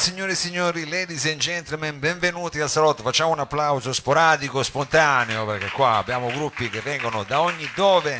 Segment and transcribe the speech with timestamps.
[0.00, 3.02] signore e signori, ladies and gentlemen, benvenuti al salotto.
[3.02, 8.18] Facciamo un applauso sporadico, spontaneo, perché qua abbiamo gruppi che vengono da ogni dove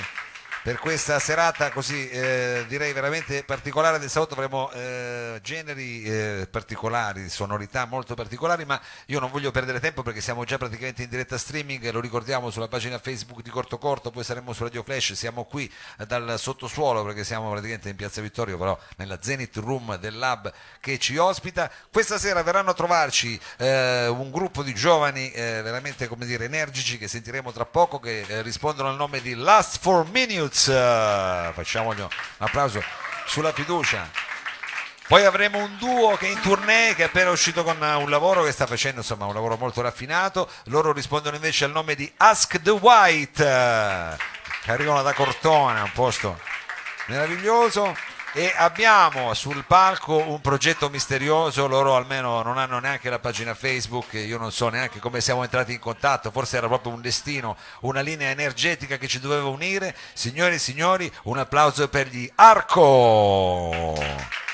[0.63, 7.31] per questa serata così eh, direi veramente particolare del salotto avremo eh, generi eh, particolari,
[7.31, 11.39] sonorità molto particolari, ma io non voglio perdere tempo perché siamo già praticamente in diretta
[11.39, 15.45] streaming, lo ricordiamo sulla pagina Facebook di Corto Corto, poi saremo su Radio Flash, siamo
[15.45, 15.71] qui
[16.07, 20.99] dal sottosuolo perché siamo praticamente in Piazza Vittorio, però nella Zenith Room del Lab che
[20.99, 21.71] ci ospita.
[21.91, 26.99] Questa sera verranno a trovarci eh, un gruppo di giovani eh, veramente come dire energici
[26.99, 30.50] che sentiremo tra poco che eh, rispondono al nome di Last for Minutes.
[30.53, 32.83] Facciamogli un applauso
[33.27, 34.09] sulla fiducia.
[35.07, 38.45] Poi avremo un duo che è in tournée, che è appena uscito con un lavoro
[38.45, 40.49] che sta facendo, insomma, un lavoro molto raffinato.
[40.67, 43.43] Loro rispondono invece al nome di Ask the White,
[44.63, 46.39] che arrivano da Cortona, un posto
[47.07, 47.97] meraviglioso.
[48.33, 54.13] E abbiamo sul palco un progetto misterioso, loro almeno non hanno neanche la pagina Facebook,
[54.13, 58.03] io non so neanche come siamo entrati in contatto, forse era proprio un destino, una
[58.03, 59.97] linea energetica che ci doveva unire.
[60.13, 64.50] Signore e signori, un applauso per gli Arco!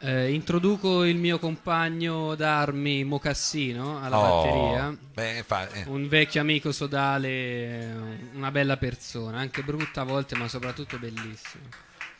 [0.00, 5.84] Eh, introduco il mio compagno d'armi Mocassino alla Oh, batteria, beh, fa- eh.
[5.88, 11.64] un vecchio amico sodale, una bella persona, anche brutta a volte, ma soprattutto bellissima.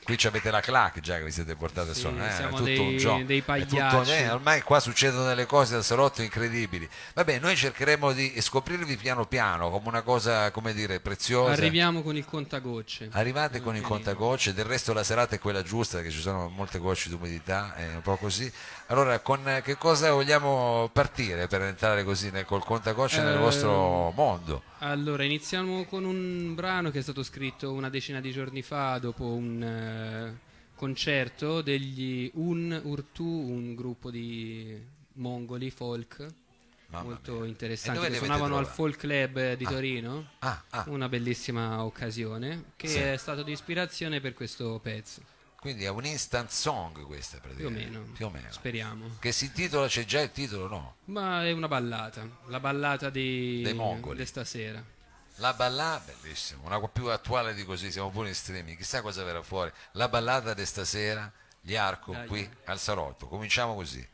[0.08, 2.64] Qui avete la clac già che vi siete portati a Sì, suonare, eh, siamo tutto
[2.64, 3.22] dei- un gioco.
[3.24, 4.10] dei È tutto- pagliacci.
[4.12, 6.88] eh, ormai qua succedono delle cose al salotto incredibili.
[7.12, 11.52] Vabbè, noi cercheremo di scoprirvi piano piano come una cosa, come dire, preziosa.
[11.52, 13.10] Arriviamo con il contagocce.
[13.12, 16.78] Arrivate con il contagocce, del resto la serata è quella giusta, che ci sono molte
[16.78, 18.50] gocce di umidità, è un po' così.
[18.86, 23.38] Allora, con eh, che cosa vogliamo partire per entrare così nel, col contagocce nel Eh,
[23.38, 24.62] vostro mondo?
[24.80, 29.24] Allora, iniziamo con un brano che è stato scritto una decina di giorni fa dopo
[29.24, 30.38] un eh,
[30.76, 34.80] concerto degli Un Urtu, un gruppo di
[35.14, 36.26] mongoli folk
[36.90, 37.44] Mamma molto mia.
[37.44, 38.66] E interessanti dove che suonavano al?
[38.66, 40.28] Folk Club di Torino.
[40.38, 42.98] Ah, ah, Una bellissima occasione che Sì.
[42.98, 45.22] è stato di ispirazione per questo pezzo,
[45.58, 47.90] quindi è un instant song questa più o praticamente.
[47.98, 48.12] meno.
[48.12, 48.50] Più o meno.
[48.52, 49.16] Speriamo.
[49.18, 50.96] Che si intitola, c'è già il titolo, no?
[51.06, 54.18] Ma è una ballata, la ballata di, Dei mongoli.
[54.18, 54.82] di stasera.
[55.36, 59.42] La ballata, bellissimo, una più attuale di così, siamo pure in streaming, chissà cosa verrà
[59.42, 59.70] fuori.
[59.92, 61.30] La ballata di stasera,
[61.60, 62.26] gli Arco Dai.
[62.26, 64.04] qui al salotto, cominciamo così.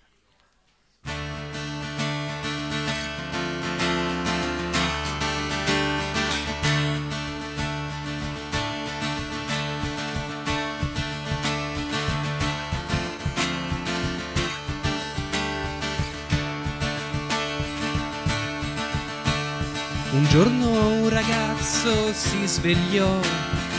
[20.35, 23.21] Giorno un ragazzo si svegliò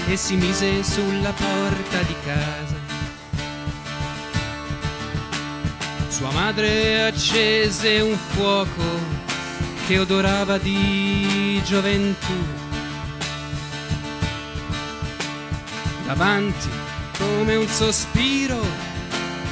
[0.08, 2.76] e si mise sulla porta di casa.
[6.08, 8.84] Sua madre accese un fuoco
[9.86, 12.38] che odorava di gioventù.
[16.06, 16.70] Davanti,
[17.18, 18.62] come un sospiro,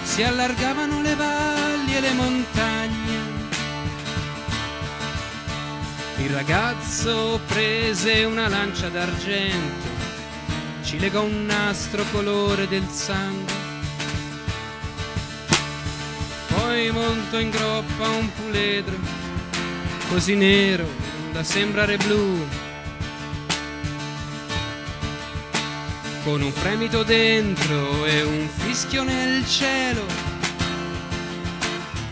[0.04, 3.03] si allargavano le valli e le montagne.
[6.24, 9.88] Il ragazzo prese una lancia d'argento,
[10.82, 13.54] ci legò un nastro colore del sangue.
[16.48, 18.96] Poi montò in groppa un puledro,
[20.08, 20.88] così nero
[21.34, 22.48] da sembrare blu.
[26.24, 30.06] Con un fremito dentro e un fischio nel cielo,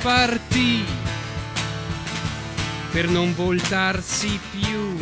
[0.01, 1.00] partì
[2.91, 4.97] per non voltarsi più.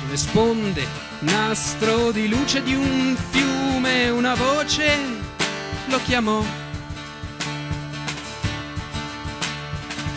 [0.00, 0.86] Sulle sponde,
[1.20, 4.96] nastro di luce di un fiume, una voce
[5.88, 6.42] lo chiamò.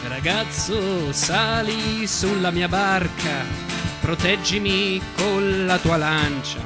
[0.08, 3.67] Ragazzo, sali sulla mia barca,
[4.08, 6.60] proteggimi con la tua lancia.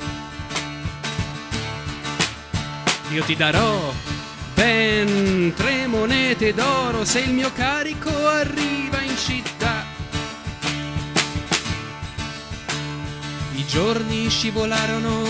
[3.09, 3.91] Io ti darò
[4.53, 9.83] ben tre monete d'oro se il mio carico arriva in città.
[13.55, 15.23] I giorni scivolarono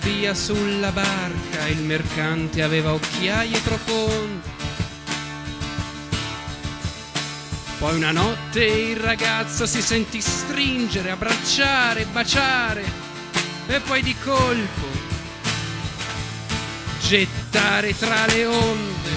[0.00, 4.57] via sulla barca, il mercante aveva occhiaie profonde.
[7.78, 12.82] Poi una notte il ragazzo si sentì stringere, abbracciare, baciare
[13.68, 14.86] e poi di colpo
[17.00, 19.10] gettare tra le onde.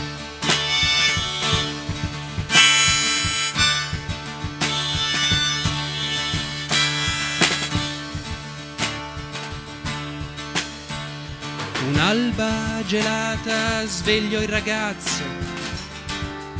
[11.88, 15.24] Un'alba gelata svegliò il ragazzo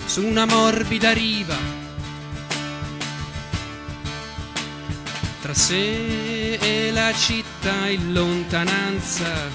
[0.06, 1.81] su una morbida riva
[5.52, 9.50] Tra sé e la città in lontananza,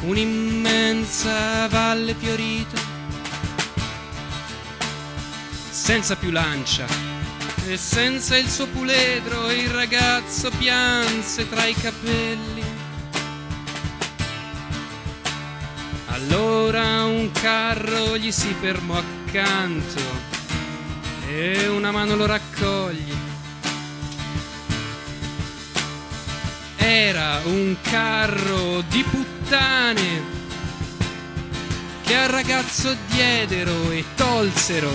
[0.00, 2.80] un'immensa valle fiorita,
[5.70, 6.84] senza più lancia
[7.64, 12.64] e senza il suo puledro il ragazzo pianse tra i capelli.
[16.06, 20.02] Allora un carro gli si fermò accanto
[21.28, 23.25] e una mano lo raccoglie.
[26.88, 30.22] Era un carro di puttane
[32.04, 34.92] che al ragazzo diedero e tolsero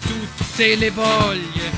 [0.00, 1.70] tutte le voglie.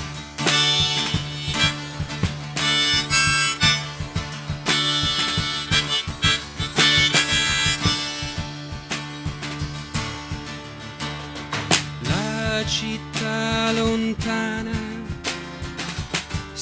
[12.00, 14.80] La città lontana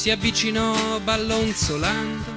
[0.09, 2.33] si avvicinò ballonzolando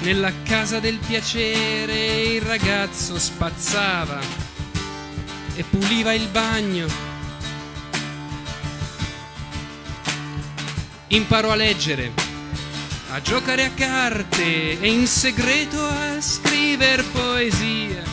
[0.00, 4.18] nella casa del piacere il ragazzo spazzava
[5.54, 6.86] e puliva il bagno.
[11.08, 12.12] Imparò a leggere,
[13.10, 18.07] a giocare a carte e in segreto a scrivere poesia.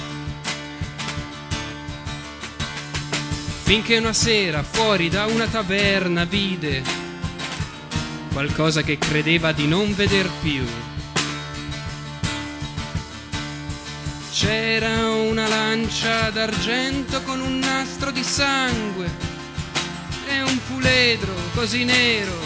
[3.65, 6.83] Finché una sera fuori da una taverna vide
[8.31, 10.63] qualcosa che credeva di non veder più.
[14.31, 19.09] C'era una lancia d'argento con un nastro di sangue
[20.27, 22.38] e un puledro così nero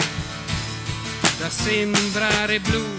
[1.37, 2.98] da sembrare blu.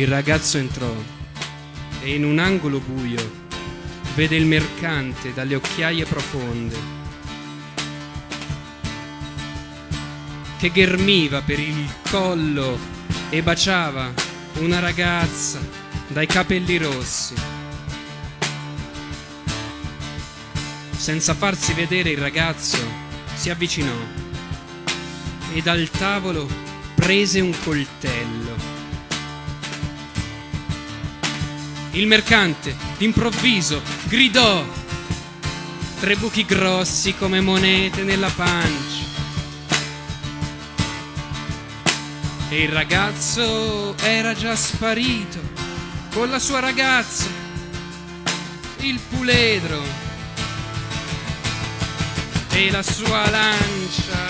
[0.00, 0.90] Il ragazzo entrò
[2.00, 3.20] e in un angolo buio
[4.14, 6.78] vede il mercante dalle occhiaie profonde
[10.56, 12.78] che ghermiva per il collo
[13.28, 14.10] e baciava
[14.60, 15.60] una ragazza
[16.06, 17.34] dai capelli rossi.
[20.96, 22.78] Senza farsi vedere il ragazzo
[23.34, 24.00] si avvicinò
[25.52, 26.48] e dal tavolo
[26.94, 28.49] prese un coltello.
[31.92, 34.64] Il mercante, d'improvviso, gridò.
[35.98, 39.08] Tre buchi grossi come monete nella pancia.
[42.48, 45.38] E il ragazzo era già sparito
[46.12, 47.26] con la sua ragazza,
[48.78, 49.82] il puledro
[52.52, 54.29] e la sua lancia.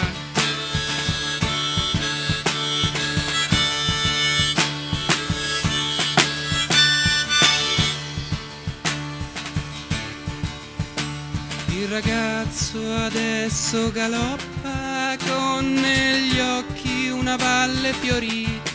[11.91, 18.71] Ragazzo adesso galoppa con negli occhi una valle fiorita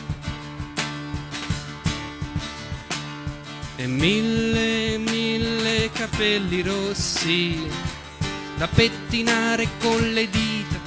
[3.77, 7.65] e mille, mille capelli rossi
[8.57, 10.79] da pettinare con le dita.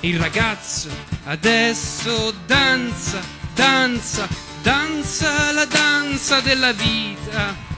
[0.00, 0.88] Il ragazzo
[1.26, 3.20] adesso danza,
[3.54, 4.26] danza,
[4.62, 7.69] danza la danza della vita.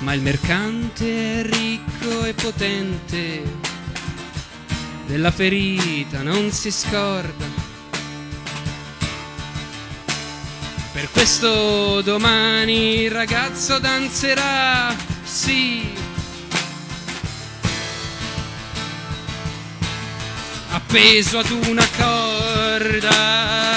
[0.00, 3.42] Ma il mercante è ricco e potente,
[5.06, 7.46] della ferita non si scorda.
[10.92, 15.94] Per questo domani il ragazzo danzerà, sì.
[20.70, 23.67] Appeso ad una corda.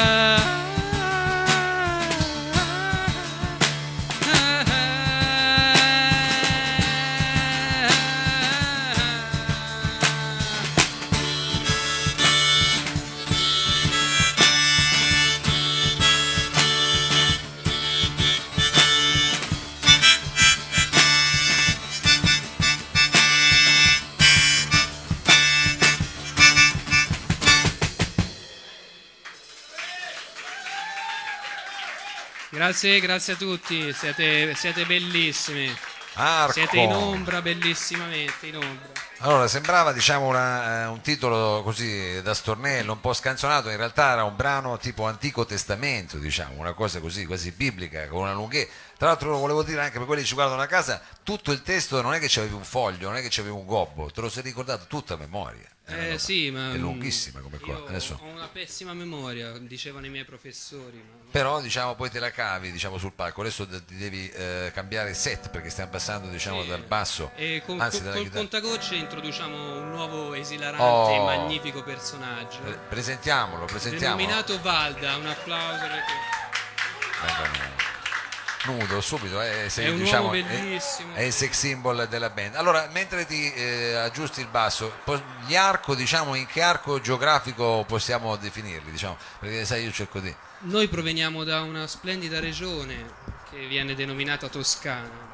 [32.72, 35.70] Grazie, grazie a tutti, siete, siete bellissimi.
[36.13, 36.54] Arco.
[36.54, 38.88] Siete in ombra bellissimamente, in ombra.
[39.18, 44.13] Allora, sembrava diciamo una, eh, un titolo così da stornello, un po' scanzonato, in realtà
[44.13, 48.72] era un brano tipo Antico Testamento, diciamo, una cosa così, quasi biblica, con una lunghezza.
[48.98, 51.63] Tra l'altro lo volevo dire anche per quelli che ci guardano a casa, tutto il
[51.63, 54.30] testo non è che c'avevi un foglio, non è che c'avevi un gobbo, te lo
[54.30, 55.68] sei ricordato tutto a memoria.
[55.91, 58.93] È una Eh, cosa- sì, ma è mm, lunghissima come io Adesso- Ho una pessima
[58.93, 60.98] memoria, dicevano i miei professori.
[60.98, 64.71] ma- Però diciamo poi te la cavi diciamo, sul palco, adesso de- ti devi eh,
[64.74, 66.67] cambiare set perché stiamo passando diciamo, Sì.
[66.69, 68.39] dal basso, E con, anzi con- col chitarra.
[68.39, 71.10] contagocce introduciamo un nuovo esilarante Oh.
[71.13, 72.60] e magnifico personaggio.
[72.60, 74.17] Pre- Presentiamolo, presentiamolo.
[74.17, 76.39] Denominato Valda, un applauso perché
[77.21, 77.80] Vengono
[78.65, 81.13] nudo subito eh, sei, È un diciamo, uomo è- bellissimo.
[81.15, 84.94] è, il sex symbol della band allora mentre ti eh, aggiusti il basso
[85.48, 90.34] gli arco diciamo in che arco geografico possiamo definirli diciamo perché sai io cerco di
[90.63, 93.13] noi proveniamo da una splendida regione
[93.50, 95.30] che viene denominata Toscana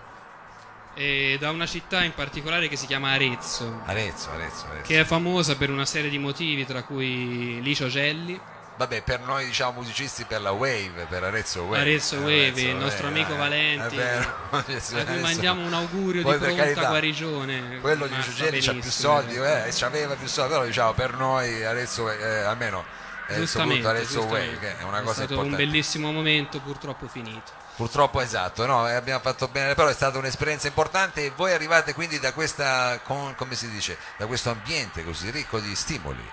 [0.95, 4.81] e da una città in particolare che si chiama Arezzo, Arezzo Arezzo, Arezzo.
[4.87, 8.39] che è famosa per una serie di motivi, tra cui Licio Gelli,
[8.77, 13.07] vabbè per noi diciamo musicisti per la Wave per Arezzo Wave Arezzo Wave, il nostro
[13.07, 14.35] amico eh, Valenti, vero.
[14.51, 17.79] a cui mandiamo un augurio Poi, di pronta carità, guarigione.
[17.81, 22.09] quello di Giugelli c'ha più soldi eh, c'aveva più soldi però diciamo per noi Arezzo
[22.09, 22.85] eh, almeno
[23.29, 24.55] eh, Giustamente, Arezzo giustamente.
[24.55, 27.51] Wave che è una È cosa stato importante un bellissimo momento, purtroppo finito.
[27.75, 31.93] Purtroppo esatto, no, eh, abbiamo fatto bene, però è stata un'esperienza importante e voi arrivate
[31.93, 36.23] quindi da questa, con- come si dice, da questo ambiente così ricco di stimoli.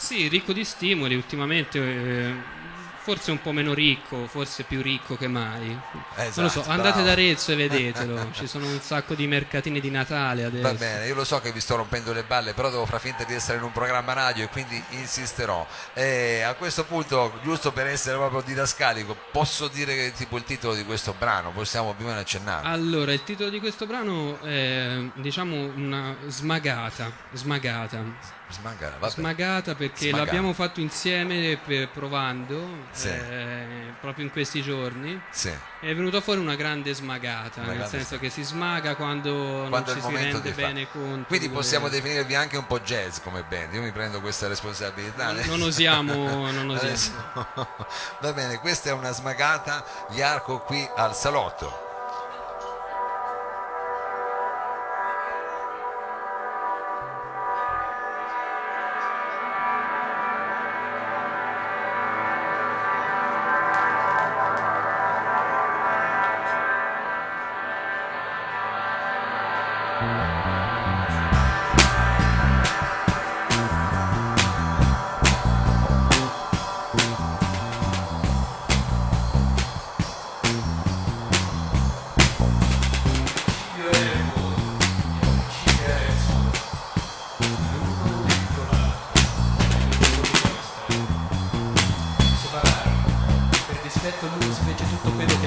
[0.00, 2.34] Sì, ricco di stimoli, ultimamente eh,
[3.02, 5.68] forse un po' meno ricco, forse più ricco che mai.
[5.68, 5.82] non
[6.16, 7.04] lo so, Esatto, andate bravo.
[7.04, 10.62] da Arezzo e vedetelo, ci sono un sacco di mercatini di Natale adesso.
[10.62, 13.24] Va bene, io lo so che vi sto rompendo le balle, però devo far finta
[13.24, 15.66] di essere in un programma radio e quindi insisterò.
[15.92, 20.74] E a questo punto, giusto per essere proprio didascalico, posso dire che tipo il titolo
[20.74, 22.66] di questo brano, possiamo più o meno accennare.
[22.68, 29.12] Allora, il titolo di questo brano è diciamo una smagata, smagata, Smangara, vabbè.
[29.12, 30.24] smagata perché Smagata.
[30.24, 33.08] l'abbiamo fatto insieme per- provando Sì.
[33.08, 35.20] eh, proprio in questi giorni.
[35.30, 35.50] Sì.
[35.80, 39.92] È venuta fuori una grande smagata, Una nel grande senso che si smaga quando, Quando
[39.94, 41.26] non ci si rende bene conto.
[41.28, 44.48] Quindi di possiamo quello- definirvi anche un po' jazz come band, io mi prendo questa
[44.48, 45.32] responsabilità.
[45.32, 47.46] Non osiamo, non osiamo.
[48.20, 51.88] Va bene, questa è una smagata, gli arco qui al salotto.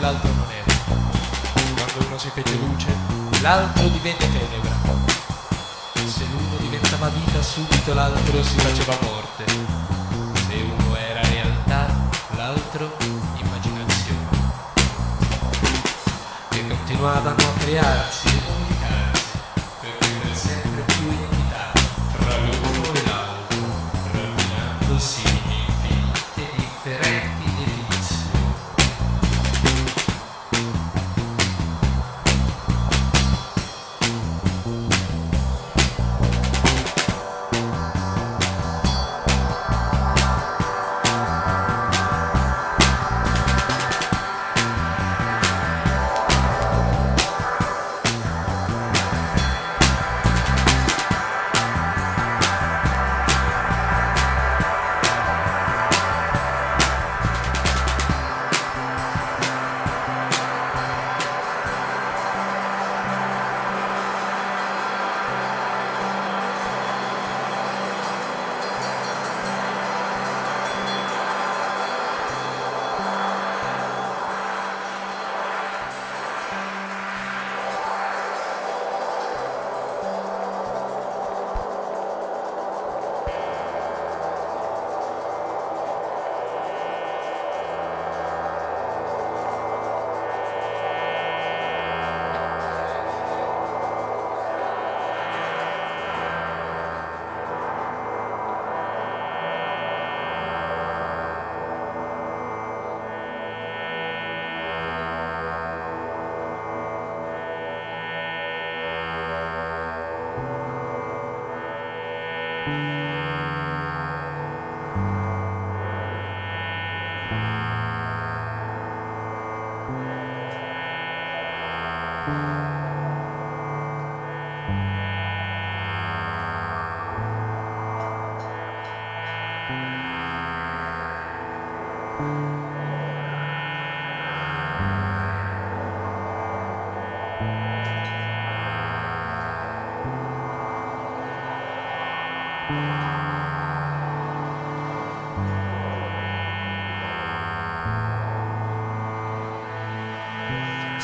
[0.04, 0.74] L'altro non era.
[1.76, 3.03] Quando uno si fece luce,
[3.44, 4.72] l'altro divenne tenebra.
[5.94, 9.46] Se l'uno diventava vita, subito l'altro si faceva morte.
[9.46, 11.94] Se uno era realtà,
[12.38, 12.96] l'altro
[13.36, 14.30] immaginazione.
[16.52, 18.23] E continuavano a crearsi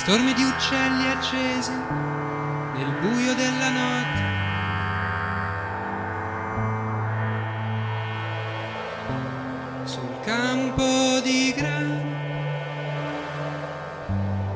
[0.10, 4.24] stormi di uccelli accesi nel buio della notte.
[9.84, 12.18] Sul campo di grano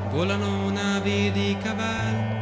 [0.09, 2.35] volano navi di cavalli,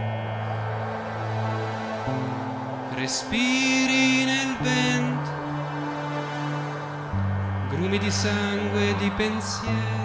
[2.93, 5.31] respiri nel vento,
[7.71, 10.00] grumi di sangue e di pensieri.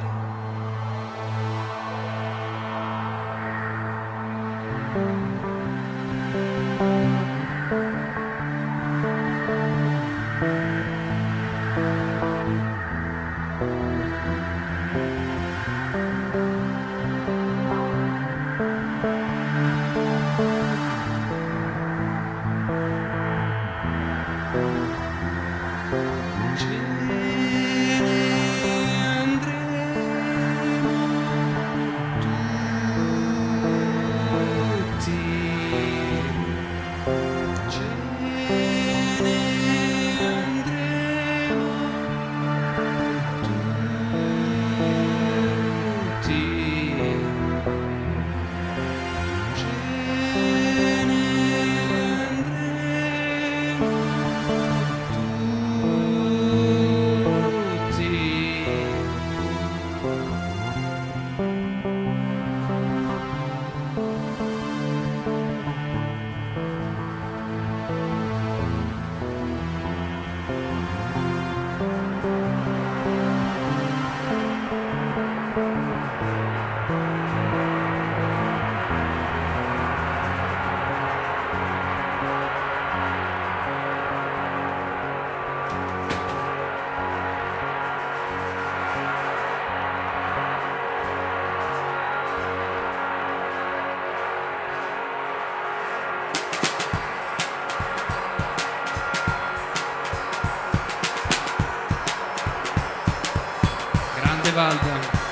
[104.53, 105.26] Grande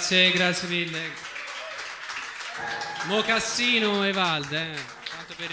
[0.00, 0.98] Grazie, grazie mille.
[3.04, 4.98] Mocassino e Valde, eh.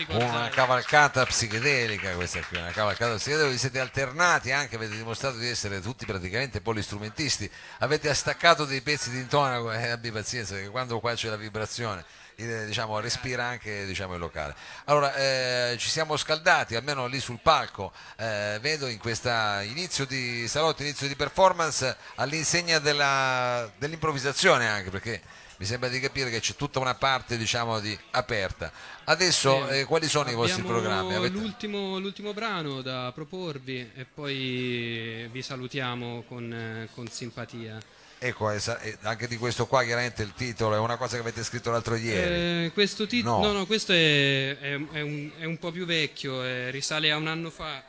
[0.07, 5.47] Una cavalcata psichedelica questa qui, una cavalcata psichedelica, vi siete alternati anche, avete dimostrato di
[5.47, 10.99] essere tutti praticamente polistrumentisti, avete staccato dei pezzi di intonaco e abbi pazienza perché quando
[11.01, 14.56] qua c'è la vibrazione eh, diciamo, respira anche diciamo, il locale.
[14.86, 19.30] Allora eh, ci siamo scaldati, almeno lì sul palco, eh, vedo in questo
[19.63, 25.19] inizio di salotto, inizio di performance all'insegna della- dell'improvvisazione anche perché
[25.60, 28.71] mi sembra di capire che c'è tutta una parte diciamo di aperta.
[29.06, 31.15] Adesso eh, quali sono i vostri programmi?
[31.15, 37.80] Avete- L'ultimo, l'ultimo brano da proporvi e poi vi salutiamo con, eh, con simpatia.
[38.19, 38.60] Ecco, eh,
[39.03, 42.65] anche di questo qua chiaramente il titolo è una cosa che avete scritto l'altro ieri.
[42.65, 43.45] Eh, questo titolo, No.
[43.47, 43.51] no.
[43.60, 47.27] no, questo è, è- è un, è un po' più vecchio, eh, risale a un
[47.27, 47.84] anno fa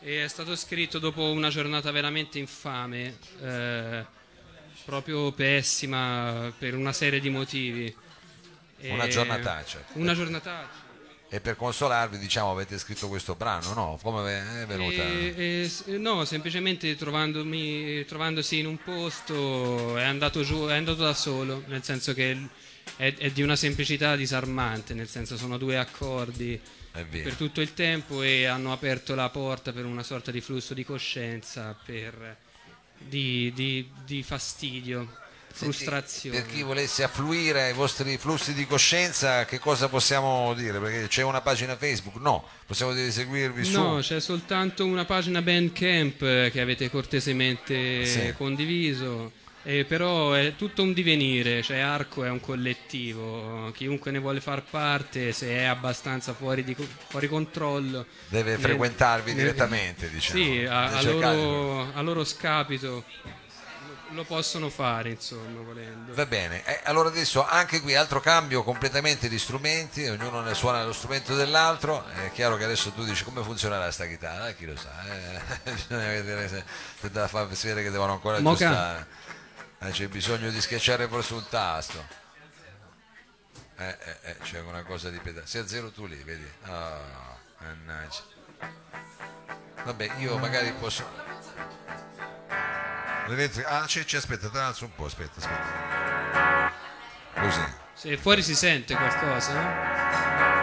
[0.00, 4.04] e è stato scritto dopo una giornata veramente infame, eh,
[4.84, 7.94] proprio pessima per una serie di motivi.
[8.80, 9.84] Una E- giornataccia.
[9.92, 10.84] Una giornataccia.
[11.28, 13.98] E per consolarvi, diciamo, avete scritto questo brano, no?
[14.00, 15.02] Come è venuta?
[15.02, 21.02] E- e s- no, semplicemente trovandomi, trovandosi in un posto è andato giù, è andato
[21.02, 22.48] da solo, nel senso che
[22.96, 26.58] è, è di una semplicità disarmante, nel senso sono due accordi
[27.24, 30.84] per tutto il tempo e hanno aperto la porta per una sorta di flusso di
[30.84, 32.36] coscienza, per,
[32.98, 35.24] di, di- di fastidio,
[35.56, 36.40] frustrazione.
[36.40, 40.78] Per chi volesse affluire ai vostri flussi di coscienza, che cosa possiamo dire?
[40.78, 42.16] Perché c'è una pagina Facebook?
[42.16, 44.08] No, possiamo dire di seguirvi No, su.
[44.08, 48.32] c'è soltanto una pagina Bandcamp eh, che avete cortesemente Sì.
[48.36, 49.32] condiviso,
[49.64, 54.62] eh, però è tutto un divenire, cioè Arco è un collettivo, chiunque ne vuole far
[54.62, 56.76] parte, se è abbastanza fuori, di,
[57.08, 60.42] fuori controllo, Deve frequentarvi ne- direttamente, diciamo.
[60.42, 63.04] Sì, a, a loro, a loro scapito
[64.10, 66.14] lo possono fare, insomma, volendo.
[66.14, 70.84] Va bene, Eh, allora adesso anche qui altro cambio completamente di strumenti, ognuno ne suona
[70.84, 74.76] lo strumento dell'altro, è chiaro che adesso tu dici come funzionerà sta chitarra, chi lo
[74.76, 75.40] sa, eh,
[75.72, 76.64] bisogna vedere se,
[77.00, 78.66] se da far vedere che devono ancora Moca.
[78.68, 79.06] aggiustare,
[79.80, 82.04] Eh, c'è bisogno di schiacciare forse un tasto,
[83.78, 87.36] eh, eh, eh, c'è una cosa di pedale, sei a zero tu lì, vedi, Ah,
[87.60, 88.22] mannaggia.
[89.84, 91.04] Vabbè, io magari posso...
[93.66, 96.72] Ah, c'è, c'è, aspetta, alzo un po', aspetta, aspetta.
[97.34, 97.60] Così.
[97.92, 100.55] Se fuori si sente qualcosa,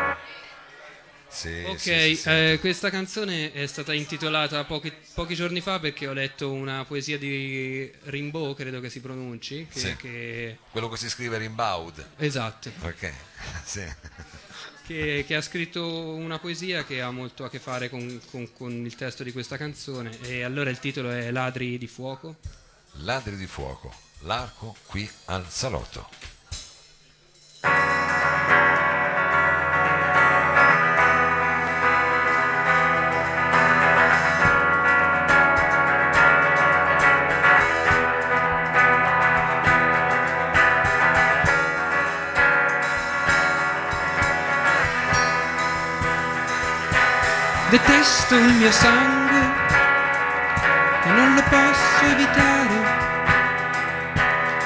[1.34, 1.64] Sì?
[1.66, 6.14] Ok, sì, sì, eh, questa canzone è stata intitolata pochi, pochi giorni fa perché ho
[6.14, 9.96] letto una poesia di Rimbaud, credo che si pronunci, che, Sì.
[9.96, 12.08] che- Quello che si scrive Rimbaud.
[12.18, 13.12] esatto, Ok,
[13.66, 13.84] sì.
[14.86, 18.72] che, che ha scritto una poesia che ha molto a che fare con, con- con
[18.72, 22.38] il testo di questa canzone e allora il titolo è Ladri di fuoco.
[22.98, 23.92] Ladri di fuoco,
[24.22, 26.08] l'arco qui al salotto.
[47.74, 49.42] Detesto il mio sangue
[51.06, 52.76] e non lo posso evitare.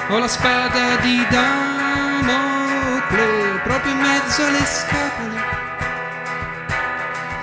[0.08, 2.50] Ho la spada di Damocle
[3.64, 5.42] proprio in mezzo alle scapole.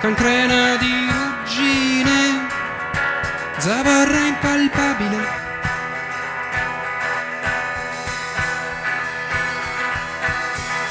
[0.02, 2.46] Cancrena di ruggine,
[3.56, 5.26] zavorra impalpabile.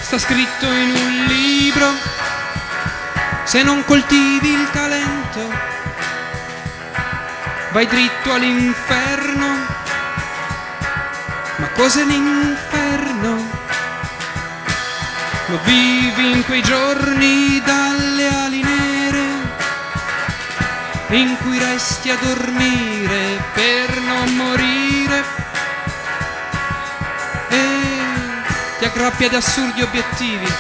[0.02, 2.35] Sta scritto in un libro
[3.46, 5.54] se non coltivi il talento,
[7.72, 9.48] vai dritto all'inferno.
[11.58, 13.64] Ma cos'è l'inferno?
[15.46, 19.26] Lo vivi in quei giorni dalle ali nere,
[21.10, 25.24] in cui resti a dormire per non morire.
[27.50, 27.68] E
[28.80, 30.52] ti aggrappi ad assurdi obiettivi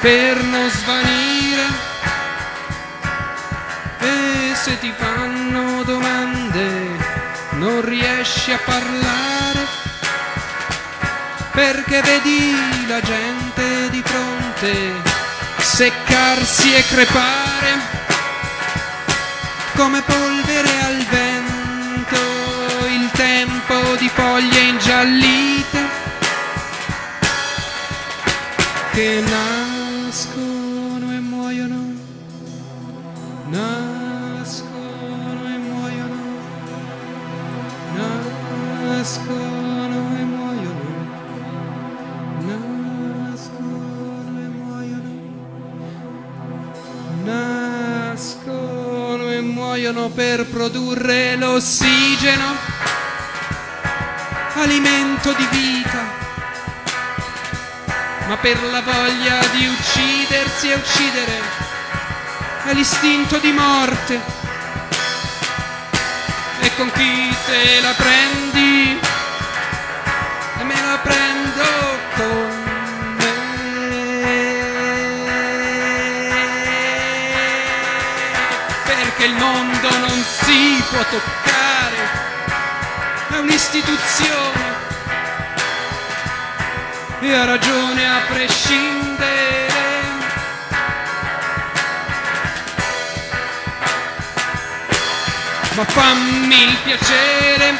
[0.00, 1.33] per non svanire.
[4.96, 6.96] Fanno domande
[7.52, 9.66] non riesci a parlare
[11.52, 15.12] perché vedi la gente di fronte
[15.58, 18.02] seccarsi e crepare
[19.76, 22.16] come polvere al vento,
[22.86, 25.78] il tempo di foglie ingiallite
[28.92, 31.92] che nascono e muoiono,
[33.48, 34.03] nascono
[39.04, 40.88] nascono e muoiono,
[43.20, 45.12] nascono e muoiono,
[47.24, 52.56] nascono e muoiono per produrre l'ossigeno,
[54.54, 56.22] alimento di vita.
[58.26, 61.42] Ma per la voglia di uccidersi e uccidere
[62.64, 64.43] è l'istinto di morte.
[66.76, 68.98] Con chi te la prendi?
[70.58, 71.62] E me la prendo
[72.16, 72.54] con
[78.84, 81.96] perché il mondo non si può toccare,
[83.30, 84.62] è un'istituzione
[87.20, 89.53] e ha ragione a prescindere.
[95.76, 97.78] Ma fammi il piacere.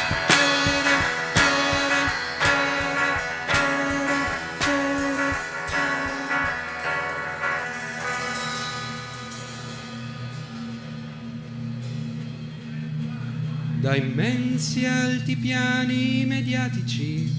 [13.79, 17.31] Da immensi altipiani mediatici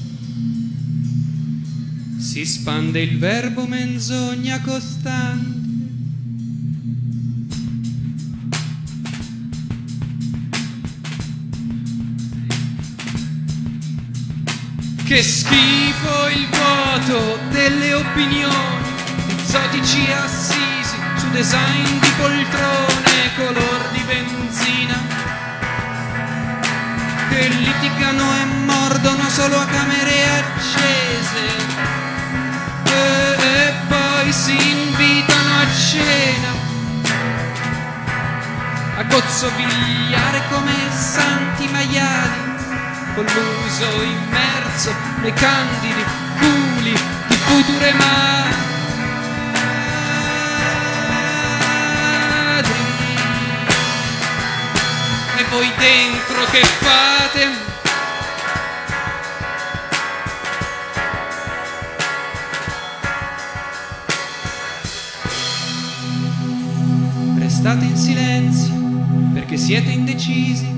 [2.18, 5.45] si spande il verbo menzogna costante.
[15.06, 18.88] Che schifo il vuoto delle opinioni,
[19.38, 25.00] esotici assisi su design di poltrone color di benzina.
[27.28, 31.46] Che litigano e mordono solo a camere accese.
[32.82, 36.50] E, e poi si invitano a cena.
[38.96, 42.55] A gozzovigliare come santi maiali
[43.16, 46.04] con l'uso immerso nei candidi
[46.38, 48.54] culi di future madri
[55.38, 57.64] e voi dentro che fate?
[67.38, 68.74] Restate in silenzio
[69.32, 70.75] perché siete indecisi,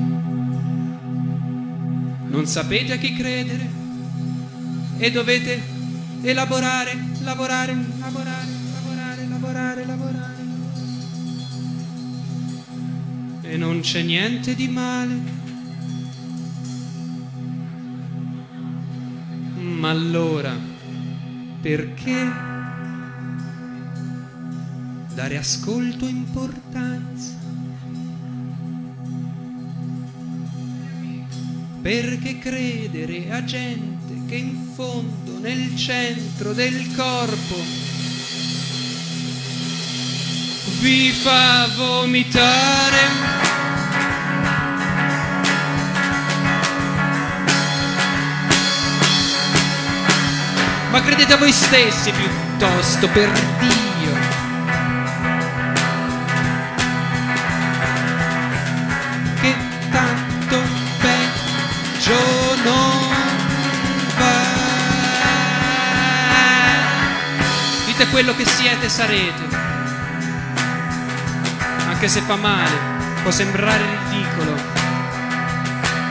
[2.38, 3.68] non sapete a chi credere
[4.98, 5.60] e dovete
[6.22, 10.36] elaborare, lavorare, lavorare, lavorare, lavorare, lavorare.
[13.42, 15.20] E non c'è niente di male.
[19.56, 20.56] Ma allora,
[21.60, 22.32] perché
[25.12, 27.37] dare ascolto e importanza?
[31.88, 37.54] Perché credere a gente che in fondo, nel centro del corpo,
[40.80, 42.98] vi fa vomitare?
[50.90, 53.87] Ma credete a voi stessi piuttosto, per Dio.
[68.18, 69.48] Quello che siete e sarete.
[71.86, 72.76] Anche se fa male,
[73.22, 74.56] può sembrare ridicolo.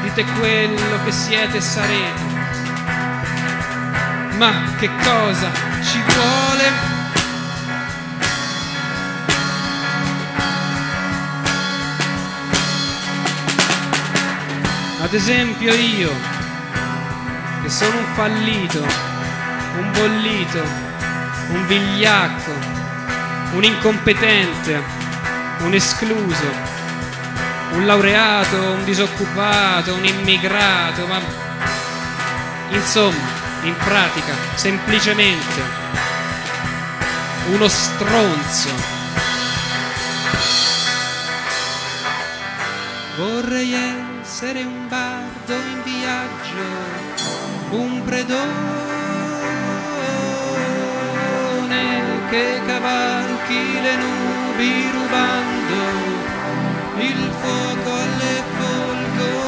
[0.04, 2.22] Dite quello che siete e sarete.
[4.38, 6.72] Ma che cosa ci vuole?
[15.02, 16.12] Ad esempio io,
[17.64, 20.87] che sono un fallito, un bollito,
[21.50, 22.52] un vigliacco,
[23.54, 24.82] un incompetente,
[25.60, 26.52] un escluso,
[27.72, 31.20] un laureato, un disoccupato, un immigrato, ma
[32.70, 35.62] insomma, in pratica, semplicemente
[37.52, 38.96] uno stronzo.
[43.16, 43.74] Vorrei
[44.22, 46.66] essere un bardo in viaggio,
[47.72, 48.87] un predone
[52.30, 55.76] che cavalchi le nubi rubando
[56.98, 59.46] il fuoco alle folgori.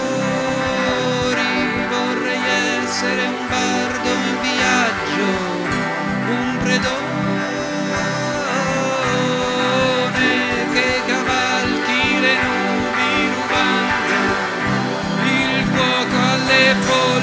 [1.90, 2.42] Vorrei
[2.82, 5.30] essere un bardo in viaggio,
[6.30, 7.08] un predone
[10.74, 14.20] che cavalchi le nubi rubando
[15.26, 17.19] il fuoco alle folgori.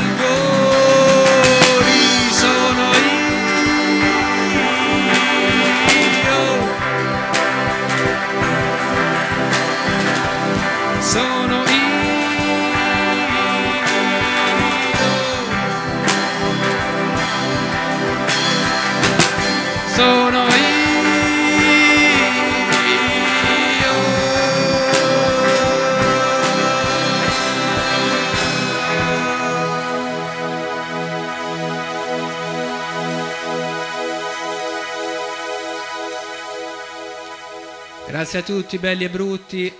[38.36, 39.78] Grazie a tutti, belli e brutti.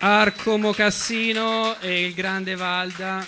[0.00, 3.24] Arco Mocassino e il grande Valda.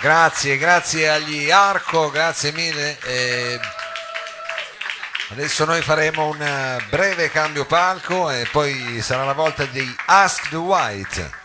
[0.00, 2.98] Grazie, grazie agli Arco, grazie mille.
[3.04, 3.60] Eh,
[5.32, 10.56] adesso noi faremo un breve cambio palco e poi sarà la volta di Ask the
[10.56, 11.43] White.